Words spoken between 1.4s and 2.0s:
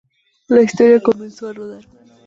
a rodar.